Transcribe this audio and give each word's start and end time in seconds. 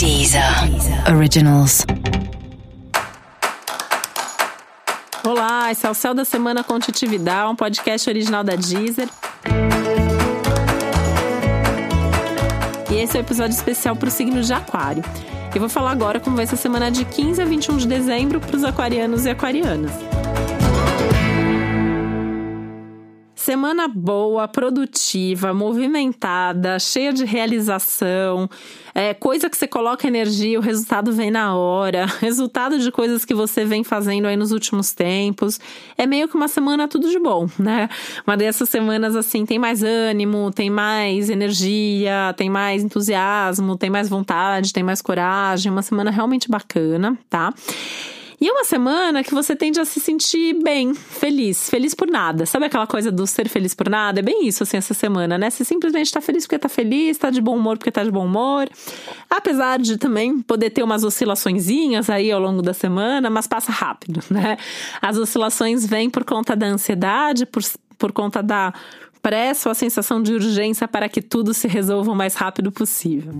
Deezer 0.00 0.42
Originals. 1.14 1.84
Olá, 5.22 5.70
esse 5.70 5.86
é 5.86 5.90
o 5.90 5.92
Céu 5.92 6.14
da 6.14 6.24
Semana 6.24 6.64
com 6.64 6.78
Titi 6.78 7.06
Vidal, 7.06 7.50
um 7.50 7.54
podcast 7.54 8.08
original 8.08 8.42
da 8.42 8.56
Deezer. 8.56 9.10
E 12.90 12.94
esse 12.94 13.14
é 13.14 13.20
o 13.20 13.22
um 13.22 13.26
episódio 13.26 13.54
especial 13.54 13.94
para 13.94 14.08
o 14.08 14.10
signo 14.10 14.40
de 14.40 14.50
Aquário. 14.54 15.04
Eu 15.54 15.60
vou 15.60 15.68
falar 15.68 15.90
agora 15.90 16.18
como 16.18 16.34
vai 16.34 16.46
ser 16.46 16.54
a 16.54 16.58
semana 16.58 16.90
de 16.90 17.04
15 17.04 17.42
a 17.42 17.44
21 17.44 17.76
de 17.76 17.86
dezembro 17.86 18.40
para 18.40 18.56
os 18.56 18.64
aquarianos 18.64 19.26
e 19.26 19.28
aquarianas. 19.28 19.92
Semana 23.50 23.88
boa, 23.88 24.46
produtiva, 24.46 25.52
movimentada, 25.52 26.78
cheia 26.78 27.12
de 27.12 27.24
realização, 27.24 28.48
é, 28.94 29.12
coisa 29.12 29.50
que 29.50 29.56
você 29.56 29.66
coloca 29.66 30.06
energia, 30.06 30.56
o 30.56 30.62
resultado 30.62 31.12
vem 31.12 31.32
na 31.32 31.56
hora, 31.56 32.06
resultado 32.22 32.78
de 32.78 32.92
coisas 32.92 33.24
que 33.24 33.34
você 33.34 33.64
vem 33.64 33.82
fazendo 33.82 34.28
aí 34.28 34.36
nos 34.36 34.52
últimos 34.52 34.92
tempos. 34.92 35.58
É 35.98 36.06
meio 36.06 36.28
que 36.28 36.36
uma 36.36 36.46
semana 36.46 36.86
tudo 36.86 37.10
de 37.10 37.18
bom, 37.18 37.48
né? 37.58 37.88
Uma 38.24 38.36
dessas 38.36 38.68
semanas 38.68 39.16
assim 39.16 39.44
tem 39.44 39.58
mais 39.58 39.82
ânimo, 39.82 40.52
tem 40.52 40.70
mais 40.70 41.28
energia, 41.28 42.32
tem 42.36 42.48
mais 42.48 42.84
entusiasmo, 42.84 43.76
tem 43.76 43.90
mais 43.90 44.08
vontade, 44.08 44.72
tem 44.72 44.84
mais 44.84 45.02
coragem. 45.02 45.72
Uma 45.72 45.82
semana 45.82 46.12
realmente 46.12 46.48
bacana, 46.48 47.18
tá? 47.28 47.52
E 48.40 48.48
é 48.48 48.52
uma 48.52 48.64
semana 48.64 49.22
que 49.22 49.34
você 49.34 49.54
tende 49.54 49.78
a 49.78 49.84
se 49.84 50.00
sentir 50.00 50.54
bem, 50.62 50.94
feliz, 50.94 51.68
feliz 51.68 51.94
por 51.94 52.08
nada. 52.08 52.46
Sabe 52.46 52.64
aquela 52.64 52.86
coisa 52.86 53.12
do 53.12 53.26
ser 53.26 53.50
feliz 53.50 53.74
por 53.74 53.90
nada? 53.90 54.20
É 54.20 54.22
bem 54.22 54.46
isso, 54.46 54.62
assim, 54.62 54.78
essa 54.78 54.94
semana, 54.94 55.36
né? 55.36 55.50
Você 55.50 55.62
simplesmente 55.62 56.10
tá 56.10 56.22
feliz 56.22 56.46
porque 56.46 56.58
tá 56.58 56.68
feliz, 56.68 57.18
tá 57.18 57.28
de 57.28 57.38
bom 57.38 57.54
humor 57.54 57.76
porque 57.76 57.90
tá 57.90 58.02
de 58.02 58.10
bom 58.10 58.24
humor. 58.24 58.66
Apesar 59.28 59.78
de 59.78 59.98
também 59.98 60.40
poder 60.40 60.70
ter 60.70 60.82
umas 60.82 61.04
oscilaçõezinhas 61.04 62.08
aí 62.08 62.32
ao 62.32 62.40
longo 62.40 62.62
da 62.62 62.72
semana, 62.72 63.28
mas 63.28 63.46
passa 63.46 63.70
rápido, 63.70 64.22
né? 64.30 64.56
As 65.02 65.18
oscilações 65.18 65.84
vêm 65.84 66.08
por 66.08 66.24
conta 66.24 66.56
da 66.56 66.66
ansiedade, 66.66 67.44
por, 67.44 67.62
por 67.98 68.10
conta 68.10 68.42
da 68.42 68.72
pressa 69.20 69.68
ou 69.68 69.72
a 69.72 69.74
sensação 69.74 70.22
de 70.22 70.32
urgência 70.32 70.88
para 70.88 71.10
que 71.10 71.20
tudo 71.20 71.52
se 71.52 71.68
resolva 71.68 72.10
o 72.10 72.16
mais 72.16 72.34
rápido 72.34 72.72
possível. 72.72 73.34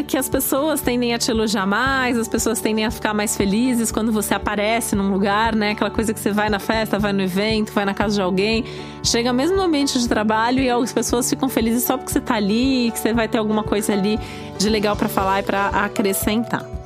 Que 0.00 0.16
as 0.16 0.28
pessoas 0.28 0.80
tendem 0.80 1.12
a 1.12 1.18
te 1.18 1.28
elogiar 1.28 1.66
mais, 1.66 2.16
as 2.16 2.28
pessoas 2.28 2.60
tendem 2.60 2.84
a 2.84 2.90
ficar 2.92 3.12
mais 3.12 3.36
felizes 3.36 3.90
quando 3.90 4.12
você 4.12 4.32
aparece 4.32 4.94
num 4.94 5.10
lugar, 5.10 5.56
né? 5.56 5.72
Aquela 5.72 5.90
coisa 5.90 6.14
que 6.14 6.20
você 6.20 6.30
vai 6.30 6.48
na 6.48 6.60
festa, 6.60 7.00
vai 7.00 7.12
no 7.12 7.22
evento, 7.22 7.72
vai 7.72 7.84
na 7.84 7.92
casa 7.94 8.14
de 8.14 8.22
alguém, 8.22 8.64
chega 9.02 9.32
mesmo 9.32 9.56
no 9.56 9.62
ambiente 9.62 9.98
de 9.98 10.08
trabalho 10.08 10.60
e 10.60 10.70
as 10.70 10.92
pessoas 10.92 11.28
ficam 11.28 11.48
felizes 11.48 11.82
só 11.82 11.96
porque 11.96 12.12
você 12.12 12.20
tá 12.20 12.36
ali, 12.36 12.92
que 12.92 13.00
você 13.00 13.12
vai 13.12 13.26
ter 13.26 13.38
alguma 13.38 13.64
coisa 13.64 13.92
ali 13.92 14.20
de 14.56 14.68
legal 14.68 14.94
para 14.94 15.08
falar 15.08 15.40
e 15.40 15.42
para 15.42 15.66
acrescentar. 15.66 16.81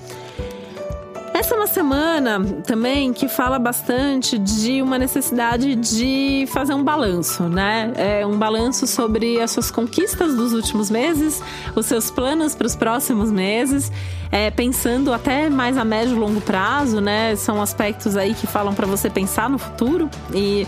Essa 1.46 1.54
é 1.54 1.58
uma 1.58 1.66
semana 1.68 2.44
também 2.66 3.12
que 3.12 3.28
fala 3.28 3.56
bastante 3.56 4.36
de 4.36 4.82
uma 4.82 4.98
necessidade 4.98 5.76
de 5.76 6.44
fazer 6.48 6.74
um 6.74 6.82
balanço, 6.82 7.44
né? 7.44 7.92
É 7.94 8.26
um 8.26 8.36
balanço 8.36 8.84
sobre 8.84 9.40
as 9.40 9.52
suas 9.52 9.70
conquistas 9.70 10.34
dos 10.34 10.52
últimos 10.52 10.90
meses, 10.90 11.40
os 11.76 11.86
seus 11.86 12.10
planos 12.10 12.56
para 12.56 12.66
os 12.66 12.74
próximos 12.74 13.30
meses, 13.30 13.92
é, 14.32 14.50
pensando 14.50 15.12
até 15.12 15.48
mais 15.48 15.78
a 15.78 15.84
médio 15.84 16.16
e 16.16 16.18
longo 16.18 16.40
prazo, 16.40 17.00
né? 17.00 17.36
São 17.36 17.62
aspectos 17.62 18.16
aí 18.16 18.34
que 18.34 18.48
falam 18.48 18.74
para 18.74 18.88
você 18.88 19.08
pensar 19.08 19.48
no 19.48 19.56
futuro 19.56 20.10
e 20.34 20.66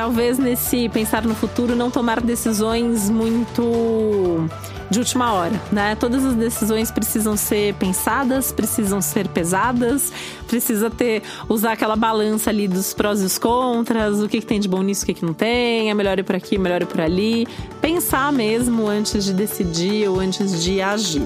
talvez 0.00 0.38
nesse 0.38 0.88
pensar 0.88 1.26
no 1.26 1.34
futuro 1.34 1.76
não 1.76 1.90
tomar 1.90 2.22
decisões 2.22 3.10
muito 3.10 4.48
de 4.88 4.98
última 4.98 5.34
hora, 5.34 5.60
né? 5.70 5.94
Todas 5.94 6.24
as 6.24 6.34
decisões 6.34 6.90
precisam 6.90 7.36
ser 7.36 7.74
pensadas, 7.74 8.50
precisam 8.50 9.02
ser 9.02 9.28
pesadas, 9.28 10.10
precisa 10.48 10.88
ter 10.88 11.22
usar 11.50 11.72
aquela 11.72 11.96
balança 11.96 12.48
ali 12.48 12.66
dos 12.66 12.94
prós 12.94 13.20
e 13.20 13.26
os 13.26 13.36
contras, 13.36 14.22
o 14.22 14.26
que, 14.26 14.40
que 14.40 14.46
tem 14.46 14.58
de 14.58 14.68
bom 14.70 14.80
nisso, 14.82 15.02
o 15.02 15.06
que, 15.06 15.12
que 15.12 15.24
não 15.24 15.34
tem, 15.34 15.90
é 15.90 15.94
melhor 15.94 16.18
ir 16.18 16.22
por 16.22 16.34
aqui, 16.34 16.54
é 16.54 16.58
melhor 16.58 16.80
ir 16.80 16.86
por 16.86 17.02
ali, 17.02 17.46
pensar 17.82 18.32
mesmo 18.32 18.88
antes 18.88 19.22
de 19.22 19.34
decidir 19.34 20.08
ou 20.08 20.18
antes 20.18 20.64
de 20.64 20.80
agir. 20.80 21.20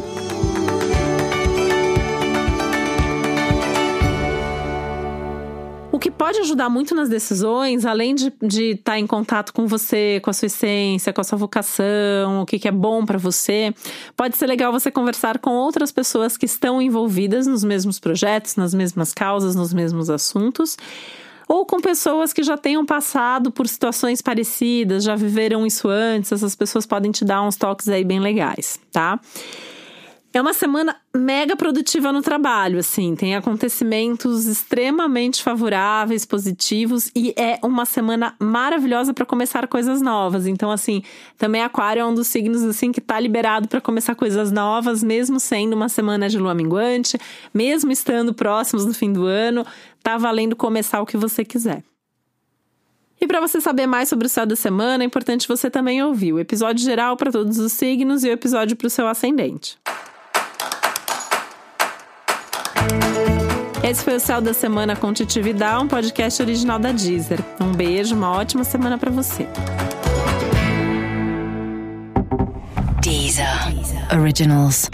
Pode 6.25 6.39
ajudar 6.39 6.71
muito 6.71 6.95
nas 6.95 7.11
decisões, 7.11 7.85
além 7.85 8.15
de 8.15 8.29
estar 8.29 8.47
de 8.47 8.75
tá 8.77 8.99
em 8.99 9.07
contato 9.07 9.53
com 9.53 9.67
você, 9.67 10.21
com 10.25 10.31
a 10.31 10.33
sua 10.33 10.47
essência, 10.47 11.13
com 11.13 11.21
a 11.21 11.25
sua 11.25 11.37
vocação, 11.37 12.41
o 12.41 12.47
que, 12.47 12.59
que 12.59 12.67
é 12.67 12.73
bom 12.73 13.05
para 13.05 13.19
você, 13.19 13.75
pode 14.17 14.35
ser 14.39 14.47
legal 14.47 14.73
você 14.73 14.91
conversar 14.91 15.39
com 15.39 15.51
outras 15.51 15.93
pessoas 15.93 16.39
que 16.39 16.47
estão 16.47 16.81
envolvidas 16.81 17.47
nos 17.47 17.63
mesmos 17.63 18.01
projetos, 18.01 18.57
nas 18.57 18.73
mesmas 18.73 19.13
causas, 19.13 19.55
nos 19.55 19.75
mesmos 19.75 20.09
assuntos 20.09 20.79
ou 21.47 21.67
com 21.67 21.79
pessoas 21.79 22.33
que 22.33 22.43
já 22.43 22.57
tenham 22.57 22.87
passado 22.87 23.51
por 23.51 23.69
situações 23.69 24.23
parecidas, 24.23 25.05
já 25.05 25.15
viveram 25.15 25.67
isso 25.67 25.91
antes, 25.91 26.33
essas 26.33 26.55
pessoas 26.55 26.87
podem 26.87 27.11
te 27.11 27.23
dar 27.23 27.43
uns 27.43 27.57
toques 27.57 27.87
aí 27.87 28.03
bem 28.03 28.19
legais, 28.19 28.81
tá? 28.91 29.21
É 30.35 30.41
uma 30.41 30.53
semana 30.53 30.97
mega 31.15 31.55
produtiva 31.55 32.11
no 32.11 32.21
trabalho, 32.21 32.81
assim, 32.81 33.15
tem 33.15 33.37
acontecimentos 33.37 34.47
extremamente 34.47 35.41
favoráveis, 35.41 36.27
positivos 36.27 37.09
e 37.15 37.33
é 37.37 37.61
uma 37.63 37.85
semana 37.85 38.35
maravilhosa 38.41 39.15
para 39.15 39.25
começar 39.25 39.69
coisas 39.69 40.03
novas. 40.03 40.49
Então, 40.49 40.73
assim, 40.73 41.05
também 41.39 41.63
Aquário 41.63 42.01
é 42.01 42.05
um 42.05 42.13
dos 42.13 42.27
signos 42.27 42.65
assim 42.65 42.91
que 42.91 43.01
tá 43.01 43.21
liberado 43.21 43.69
para 43.69 43.81
começar 43.81 44.17
coisas 44.17 44.51
novas, 44.51 45.05
mesmo 45.05 45.39
sendo 45.39 45.75
uma 45.75 45.89
semana 45.89 46.29
de 46.29 46.37
lua 46.37 46.53
minguante, 46.53 47.17
mesmo 47.55 47.93
estando 47.93 48.35
próximos 48.35 48.85
do 48.85 48.93
fim 48.93 49.13
do 49.13 49.27
ano, 49.27 49.65
tá 50.03 50.19
valendo 50.19 50.57
começar 50.57 51.01
o 51.01 51.07
que 51.07 51.17
você 51.17 51.45
quiser. 51.45 51.81
E 53.21 53.27
para 53.29 53.41
você 53.41 53.61
saber 53.61 53.87
mais 53.87 54.09
sobre 54.09 54.27
o 54.27 54.29
céu 54.29 54.45
da 54.45 54.57
semana, 54.57 55.05
é 55.05 55.07
importante 55.07 55.47
você 55.47 55.71
também 55.71 56.03
ouvir 56.03 56.33
o 56.33 56.41
episódio 56.41 56.85
geral 56.85 57.17
para 57.17 57.31
todos 57.31 57.57
os 57.61 57.73
signos 57.73 58.25
e 58.25 58.29
o 58.29 58.33
episódio 58.33 58.77
para 58.77 58.89
o 58.89 58.91
seu 58.91 59.07
ascendente. 59.07 59.79
Esse 63.83 64.03
foi 64.03 64.17
o 64.17 64.21
Céu 64.21 64.41
da 64.41 64.55
Semana 64.55 64.97
com 64.97 65.13
Titi 65.13 65.41
Vidal, 65.41 65.83
um 65.83 65.89
podcast 65.89 66.43
original 66.43 66.79
da 66.79 66.91
Deezer. 66.91 67.39
Um 67.61 67.73
beijo, 67.73 68.15
uma 68.17 68.31
ótima 68.31 68.65
semana 68.65 68.97
para 68.97 69.11
você. 69.11 69.47
Deezer. 73.03 73.47
Originals. 74.19 74.89